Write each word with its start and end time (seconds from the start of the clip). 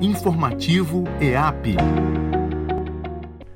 Informativo 0.00 1.04
EAP. 1.20 1.76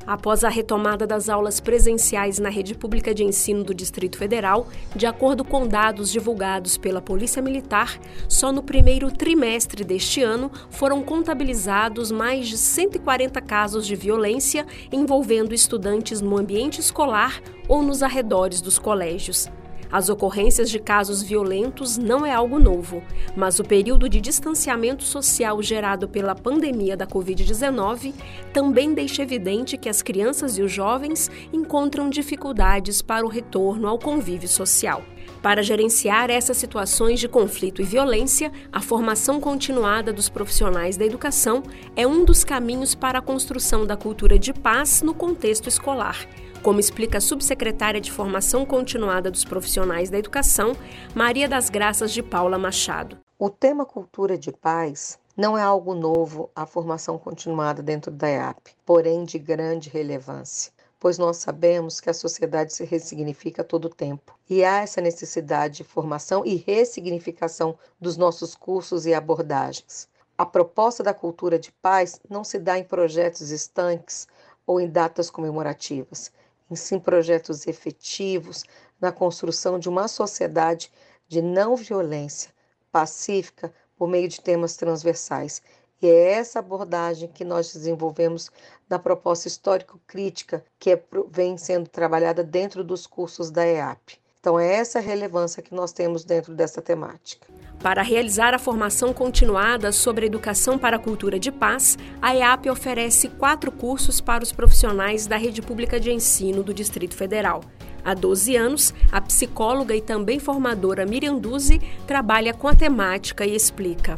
Após 0.06 0.44
a 0.44 0.48
retomada 0.48 1.04
das 1.06 1.28
aulas 1.28 1.58
presenciais 1.58 2.38
na 2.38 2.48
rede 2.48 2.74
pública 2.74 3.12
de 3.12 3.24
ensino 3.24 3.64
do 3.64 3.74
Distrito 3.74 4.16
Federal, 4.16 4.68
de 4.94 5.04
acordo 5.04 5.44
com 5.44 5.66
dados 5.66 6.12
divulgados 6.12 6.78
pela 6.78 7.02
Polícia 7.02 7.42
Militar, 7.42 7.98
só 8.28 8.52
no 8.52 8.62
primeiro 8.62 9.10
trimestre 9.10 9.82
deste 9.82 10.22
ano 10.22 10.50
foram 10.70 11.02
contabilizados 11.02 12.12
mais 12.12 12.46
de 12.46 12.56
140 12.56 13.40
casos 13.40 13.84
de 13.84 13.96
violência 13.96 14.64
envolvendo 14.92 15.52
estudantes 15.52 16.20
no 16.20 16.36
ambiente 16.36 16.80
escolar 16.80 17.42
ou 17.68 17.82
nos 17.82 18.02
arredores 18.02 18.60
dos 18.60 18.78
colégios. 18.78 19.50
As 19.90 20.08
ocorrências 20.08 20.70
de 20.70 20.78
casos 20.78 21.22
violentos 21.22 21.96
não 21.96 22.26
é 22.26 22.32
algo 22.32 22.58
novo, 22.58 23.02
mas 23.36 23.58
o 23.58 23.64
período 23.64 24.08
de 24.08 24.20
distanciamento 24.20 25.04
social 25.04 25.62
gerado 25.62 26.08
pela 26.08 26.34
pandemia 26.34 26.96
da 26.96 27.06
Covid-19 27.06 28.12
também 28.52 28.92
deixa 28.92 29.22
evidente 29.22 29.76
que 29.76 29.88
as 29.88 30.02
crianças 30.02 30.58
e 30.58 30.62
os 30.62 30.72
jovens 30.72 31.30
encontram 31.52 32.10
dificuldades 32.10 33.00
para 33.00 33.24
o 33.24 33.28
retorno 33.28 33.86
ao 33.88 33.98
convívio 33.98 34.48
social. 34.48 35.02
Para 35.42 35.62
gerenciar 35.62 36.30
essas 36.30 36.56
situações 36.56 37.20
de 37.20 37.28
conflito 37.28 37.80
e 37.80 37.84
violência, 37.84 38.50
a 38.72 38.80
formação 38.80 39.40
continuada 39.40 40.12
dos 40.12 40.28
profissionais 40.28 40.96
da 40.96 41.04
educação 41.04 41.62
é 41.94 42.06
um 42.06 42.24
dos 42.24 42.44
caminhos 42.44 42.94
para 42.94 43.18
a 43.18 43.22
construção 43.22 43.86
da 43.86 43.96
cultura 43.96 44.38
de 44.38 44.52
paz 44.52 45.02
no 45.02 45.14
contexto 45.14 45.68
escolar 45.68 46.26
como 46.66 46.80
explica 46.80 47.18
a 47.18 47.20
subsecretária 47.20 48.00
de 48.00 48.10
Formação 48.10 48.66
Continuada 48.66 49.30
dos 49.30 49.44
Profissionais 49.44 50.10
da 50.10 50.18
Educação, 50.18 50.74
Maria 51.14 51.48
das 51.48 51.70
Graças 51.70 52.10
de 52.10 52.24
Paula 52.24 52.58
Machado. 52.58 53.16
O 53.38 53.48
tema 53.48 53.86
cultura 53.86 54.36
de 54.36 54.50
paz 54.50 55.16
não 55.36 55.56
é 55.56 55.62
algo 55.62 55.94
novo 55.94 56.50
à 56.56 56.66
formação 56.66 57.18
continuada 57.18 57.84
dentro 57.84 58.10
da 58.10 58.28
EAP, 58.28 58.70
porém 58.84 59.24
de 59.24 59.38
grande 59.38 59.88
relevância, 59.88 60.72
pois 60.98 61.18
nós 61.18 61.36
sabemos 61.36 62.00
que 62.00 62.08
a 62.08 62.14
sociedade 62.14 62.72
se 62.72 62.84
ressignifica 62.84 63.62
a 63.62 63.64
todo 63.64 63.88
tempo 63.88 64.38
e 64.48 64.64
há 64.64 64.80
essa 64.80 65.00
necessidade 65.00 65.78
de 65.78 65.84
formação 65.84 66.44
e 66.44 66.56
ressignificação 66.56 67.78
dos 68.00 68.16
nossos 68.16 68.54
cursos 68.54 69.06
e 69.06 69.14
abordagens. 69.14 70.08
A 70.38 70.44
proposta 70.44 71.02
da 71.02 71.14
cultura 71.14 71.58
de 71.58 71.72
paz 71.72 72.20
não 72.28 72.44
se 72.44 72.58
dá 72.58 72.78
em 72.78 72.84
projetos 72.84 73.50
estanques 73.50 74.26
ou 74.66 74.80
em 74.80 74.88
datas 74.88 75.30
comemorativas, 75.30 76.32
em 76.70 76.76
sim 76.76 76.98
projetos 76.98 77.66
efetivos 77.66 78.64
na 79.00 79.12
construção 79.12 79.78
de 79.78 79.88
uma 79.88 80.08
sociedade 80.08 80.90
de 81.28 81.40
não 81.40 81.76
violência, 81.76 82.50
pacífica, 82.90 83.72
por 83.96 84.08
meio 84.08 84.28
de 84.28 84.40
temas 84.40 84.76
transversais. 84.76 85.62
E 86.00 86.06
é 86.06 86.32
essa 86.32 86.58
abordagem 86.58 87.28
que 87.28 87.44
nós 87.44 87.72
desenvolvemos 87.72 88.50
na 88.88 88.98
proposta 88.98 89.48
histórico-crítica 89.48 90.64
que 90.78 90.90
é, 90.90 91.02
vem 91.30 91.56
sendo 91.56 91.88
trabalhada 91.88 92.44
dentro 92.44 92.84
dos 92.84 93.06
cursos 93.06 93.50
da 93.50 93.66
EAP. 93.66 94.18
Então, 94.38 94.60
é 94.60 94.76
essa 94.76 95.00
a 95.00 95.02
relevância 95.02 95.60
que 95.60 95.74
nós 95.74 95.92
temos 95.92 96.24
dentro 96.24 96.54
dessa 96.54 96.80
temática. 96.80 97.48
Para 97.80 98.00
realizar 98.00 98.54
a 98.54 98.60
formação 98.60 99.12
continuada 99.12 99.90
sobre 99.90 100.26
educação 100.26 100.78
para 100.78 100.96
a 100.96 101.00
cultura 101.00 101.36
de 101.36 101.50
paz, 101.50 101.98
a 102.22 102.32
EAP 102.32 102.70
oferece 102.70 103.28
quatro 103.28 103.72
cursos 103.72 104.20
para 104.20 104.44
os 104.44 104.52
profissionais 104.52 105.26
da 105.26 105.36
rede 105.36 105.60
pública 105.60 105.98
de 105.98 106.12
ensino 106.12 106.62
do 106.62 106.72
Distrito 106.72 107.16
Federal. 107.16 107.60
Há 108.04 108.14
12 108.14 108.54
anos, 108.54 108.94
a 109.10 109.20
psicóloga 109.20 109.96
e 109.96 110.00
também 110.00 110.38
formadora 110.38 111.04
Miriam 111.04 111.38
Duzi 111.38 111.80
trabalha 112.06 112.54
com 112.54 112.68
a 112.68 112.74
temática 112.74 113.44
e 113.44 113.56
explica. 113.56 114.16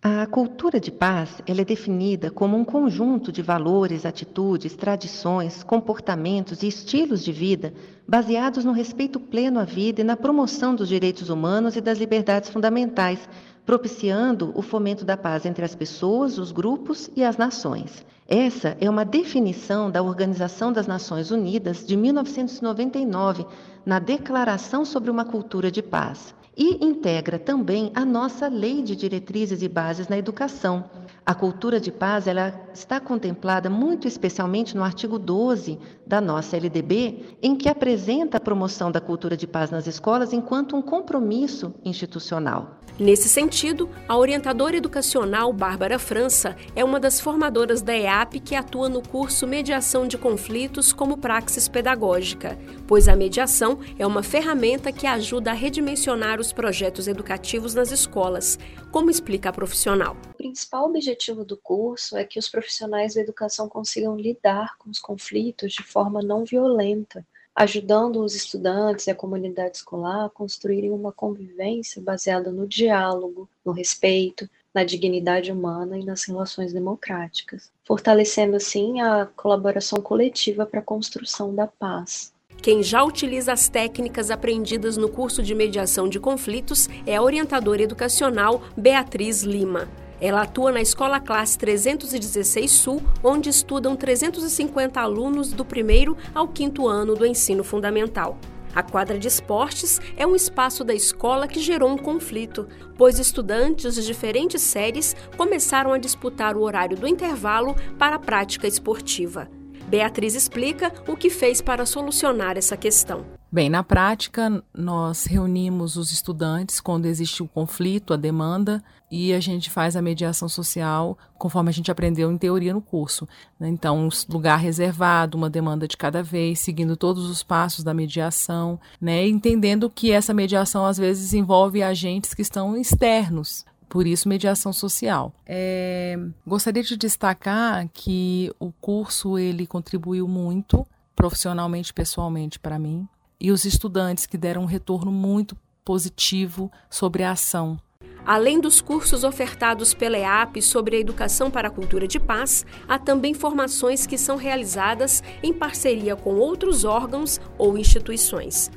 A 0.00 0.26
cultura 0.26 0.78
de 0.78 0.92
paz 0.92 1.42
ela 1.44 1.62
é 1.62 1.64
definida 1.64 2.30
como 2.30 2.56
um 2.56 2.64
conjunto 2.64 3.32
de 3.32 3.42
valores, 3.42 4.06
atitudes, 4.06 4.76
tradições, 4.76 5.64
comportamentos 5.64 6.62
e 6.62 6.68
estilos 6.68 7.24
de 7.24 7.32
vida 7.32 7.74
baseados 8.06 8.64
no 8.64 8.70
respeito 8.70 9.18
pleno 9.18 9.58
à 9.58 9.64
vida 9.64 10.00
e 10.00 10.04
na 10.04 10.16
promoção 10.16 10.72
dos 10.72 10.88
direitos 10.88 11.30
humanos 11.30 11.74
e 11.74 11.80
das 11.80 11.98
liberdades 11.98 12.48
fundamentais, 12.48 13.28
propiciando 13.66 14.52
o 14.54 14.62
fomento 14.62 15.04
da 15.04 15.16
paz 15.16 15.44
entre 15.44 15.64
as 15.64 15.74
pessoas, 15.74 16.38
os 16.38 16.52
grupos 16.52 17.10
e 17.16 17.24
as 17.24 17.36
nações. 17.36 18.06
Essa 18.28 18.76
é 18.80 18.88
uma 18.88 19.04
definição 19.04 19.90
da 19.90 20.00
Organização 20.00 20.72
das 20.72 20.86
Nações 20.86 21.32
Unidas 21.32 21.84
de 21.84 21.96
1999, 21.96 23.44
na 23.84 23.98
Declaração 23.98 24.84
sobre 24.84 25.10
uma 25.10 25.24
Cultura 25.24 25.72
de 25.72 25.82
Paz 25.82 26.37
e 26.58 26.84
integra 26.84 27.38
também 27.38 27.92
a 27.94 28.04
nossa 28.04 28.48
Lei 28.48 28.82
de 28.82 28.96
Diretrizes 28.96 29.62
e 29.62 29.68
Bases 29.68 30.08
na 30.08 30.18
Educação. 30.18 30.90
A 31.24 31.34
cultura 31.34 31.78
de 31.78 31.92
paz 31.92 32.26
ela 32.26 32.54
está 32.72 32.98
contemplada 32.98 33.68
muito 33.68 34.08
especialmente 34.08 34.76
no 34.76 34.82
artigo 34.82 35.18
12 35.18 35.78
da 36.06 36.20
nossa 36.20 36.56
LDB, 36.56 37.36
em 37.42 37.54
que 37.54 37.68
apresenta 37.68 38.38
a 38.38 38.40
promoção 38.40 38.90
da 38.90 39.00
cultura 39.00 39.36
de 39.36 39.46
paz 39.46 39.70
nas 39.70 39.86
escolas 39.86 40.32
enquanto 40.32 40.74
um 40.76 40.82
compromisso 40.82 41.74
institucional. 41.84 42.78
Nesse 42.98 43.28
sentido, 43.28 43.88
a 44.08 44.16
orientadora 44.16 44.76
educacional 44.76 45.52
Bárbara 45.52 46.00
França 46.00 46.56
é 46.74 46.84
uma 46.84 46.98
das 46.98 47.20
formadoras 47.20 47.80
da 47.80 47.96
EAP 47.96 48.40
que 48.40 48.56
atua 48.56 48.88
no 48.88 49.00
curso 49.00 49.46
Mediação 49.46 50.08
de 50.08 50.18
Conflitos 50.18 50.92
como 50.92 51.16
praxis 51.16 51.68
pedagógica, 51.68 52.58
pois 52.88 53.06
a 53.06 53.14
mediação 53.14 53.78
é 54.00 54.04
uma 54.04 54.24
ferramenta 54.24 54.90
que 54.90 55.06
ajuda 55.06 55.52
a 55.52 55.54
redimensionar 55.54 56.40
os 56.40 56.52
projetos 56.52 57.06
educativos 57.06 57.72
nas 57.72 57.92
escolas, 57.92 58.58
como 58.90 59.10
explica 59.10 59.50
a 59.50 59.52
profissional. 59.52 60.16
Principal 60.58 60.86
objetivo 60.86 61.44
do 61.44 61.56
curso 61.56 62.16
é 62.16 62.24
que 62.24 62.36
os 62.36 62.48
profissionais 62.48 63.14
da 63.14 63.20
educação 63.20 63.68
consigam 63.68 64.16
lidar 64.16 64.76
com 64.76 64.90
os 64.90 64.98
conflitos 64.98 65.72
de 65.72 65.84
forma 65.84 66.20
não 66.20 66.44
violenta 66.44 67.24
ajudando 67.54 68.24
os 68.24 68.34
estudantes 68.34 69.06
e 69.06 69.10
a 69.12 69.14
comunidade 69.14 69.76
escolar 69.76 70.24
a 70.26 70.28
construírem 70.28 70.90
uma 70.90 71.12
convivência 71.12 72.02
baseada 72.02 72.50
no 72.50 72.66
diálogo, 72.66 73.48
no 73.64 73.70
respeito, 73.70 74.50
na 74.74 74.82
dignidade 74.82 75.52
humana 75.52 75.96
e 75.96 76.04
nas 76.04 76.24
relações 76.24 76.72
democráticas, 76.72 77.70
fortalecendo 77.84 78.56
assim 78.56 79.00
a 79.00 79.26
colaboração 79.26 80.00
coletiva 80.00 80.66
para 80.66 80.80
a 80.80 80.84
construção 80.84 81.54
da 81.54 81.68
paz. 81.68 82.32
Quem 82.60 82.82
já 82.82 83.04
utiliza 83.04 83.52
as 83.52 83.68
técnicas 83.68 84.28
aprendidas 84.28 84.96
no 84.96 85.08
curso 85.08 85.40
de 85.40 85.54
mediação 85.54 86.08
de 86.08 86.18
conflitos 86.18 86.88
é 87.06 87.14
a 87.14 87.22
orientadora 87.22 87.82
educacional 87.82 88.60
Beatriz 88.76 89.44
Lima. 89.44 89.88
Ela 90.20 90.42
atua 90.42 90.72
na 90.72 90.80
Escola 90.80 91.20
Classe 91.20 91.56
316 91.58 92.70
Sul, 92.70 93.02
onde 93.22 93.48
estudam 93.48 93.94
350 93.94 95.00
alunos 95.00 95.52
do 95.52 95.64
primeiro 95.64 96.16
ao 96.34 96.48
quinto 96.48 96.88
ano 96.88 97.14
do 97.14 97.24
ensino 97.24 97.62
fundamental. 97.62 98.36
A 98.74 98.82
quadra 98.82 99.18
de 99.18 99.28
esportes 99.28 100.00
é 100.16 100.26
um 100.26 100.34
espaço 100.34 100.84
da 100.84 100.92
escola 100.94 101.48
que 101.48 101.60
gerou 101.60 101.90
um 101.90 101.96
conflito, 101.96 102.68
pois 102.96 103.18
estudantes 103.18 103.94
de 103.94 104.04
diferentes 104.04 104.60
séries 104.60 105.16
começaram 105.36 105.92
a 105.92 105.98
disputar 105.98 106.56
o 106.56 106.62
horário 106.62 106.96
do 106.96 107.06
intervalo 107.06 107.74
para 107.98 108.16
a 108.16 108.20
prática 108.20 108.66
esportiva. 108.66 109.48
Beatriz 109.86 110.34
explica 110.34 110.92
o 111.06 111.16
que 111.16 111.30
fez 111.30 111.62
para 111.62 111.86
solucionar 111.86 112.58
essa 112.58 112.76
questão. 112.76 113.37
Bem, 113.50 113.70
na 113.70 113.82
prática, 113.82 114.62
nós 114.74 115.24
reunimos 115.24 115.96
os 115.96 116.12
estudantes 116.12 116.80
quando 116.80 117.06
existe 117.06 117.42
o 117.42 117.48
conflito, 117.48 118.12
a 118.12 118.16
demanda, 118.16 118.82
e 119.10 119.32
a 119.32 119.40
gente 119.40 119.70
faz 119.70 119.96
a 119.96 120.02
mediação 120.02 120.50
social 120.50 121.16
conforme 121.38 121.70
a 121.70 121.72
gente 121.72 121.90
aprendeu 121.90 122.30
em 122.30 122.36
teoria 122.36 122.74
no 122.74 122.82
curso. 122.82 123.26
Né? 123.58 123.68
Então, 123.68 124.06
um 124.06 124.08
lugar 124.28 124.58
reservado, 124.58 125.38
uma 125.38 125.48
demanda 125.48 125.88
de 125.88 125.96
cada 125.96 126.22
vez, 126.22 126.58
seguindo 126.58 126.94
todos 126.94 127.24
os 127.30 127.42
passos 127.42 127.82
da 127.82 127.94
mediação, 127.94 128.78
né? 129.00 129.26
entendendo 129.26 129.88
que 129.88 130.12
essa 130.12 130.34
mediação 130.34 130.84
às 130.84 130.98
vezes 130.98 131.32
envolve 131.32 131.82
agentes 131.82 132.34
que 132.34 132.42
estão 132.42 132.76
externos 132.76 133.64
por 133.88 134.06
isso, 134.06 134.28
mediação 134.28 134.70
social. 134.70 135.32
É, 135.46 136.18
gostaria 136.46 136.82
de 136.82 136.94
destacar 136.94 137.88
que 137.94 138.52
o 138.60 138.70
curso 138.70 139.38
ele 139.38 139.66
contribuiu 139.66 140.28
muito 140.28 140.86
profissionalmente, 141.16 141.94
pessoalmente 141.94 142.58
para 142.58 142.78
mim, 142.78 143.08
e 143.40 143.50
os 143.50 143.64
estudantes 143.64 144.26
que 144.26 144.36
deram 144.36 144.62
um 144.62 144.66
retorno 144.66 145.10
muito 145.10 145.56
positivo 145.84 146.70
sobre 146.90 147.22
a 147.22 147.32
ação. 147.32 147.80
Além 148.26 148.60
dos 148.60 148.82
cursos 148.82 149.24
ofertados 149.24 149.94
pela 149.94 150.18
EAP 150.18 150.60
sobre 150.60 150.96
a 150.96 151.00
educação 151.00 151.50
para 151.50 151.68
a 151.68 151.70
cultura 151.70 152.06
de 152.06 152.20
paz, 152.20 152.66
há 152.86 152.98
também 152.98 153.32
formações 153.32 154.06
que 154.06 154.18
são 154.18 154.36
realizadas 154.36 155.22
em 155.42 155.52
parceria 155.52 156.14
com 156.14 156.34
outros 156.34 156.84
órgãos 156.84 157.40
ou 157.56 157.78
instituições. 157.78 158.70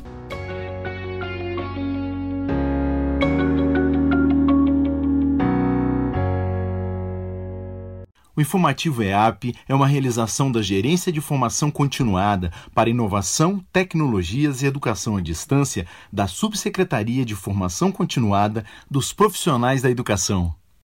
O 8.38 8.42
informativo 8.42 9.02
EAP 9.02 9.56
é 9.66 9.74
uma 9.74 9.88
realização 9.88 10.52
da 10.52 10.62
Gerência 10.62 11.10
de 11.10 11.22
Formação 11.22 11.72
Continuada 11.72 12.52
para 12.74 12.90
Inovação, 12.90 13.64
Tecnologias 13.72 14.62
e 14.62 14.66
Educação 14.66 15.16
à 15.16 15.22
Distância 15.22 15.88
da 16.12 16.28
Subsecretaria 16.28 17.24
de 17.24 17.34
Formação 17.34 17.94
Continuada 17.94 18.66
dos 18.92 19.14
Profissionais 19.14 19.82
da 19.82 19.90
Educação. 19.90 20.54